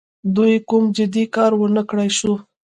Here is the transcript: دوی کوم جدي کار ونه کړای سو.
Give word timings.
دوی 0.35 0.53
کوم 0.69 0.83
جدي 0.95 1.23
کار 1.35 1.51
ونه 1.57 1.81
کړای 1.89 2.09
سو. 2.19 2.33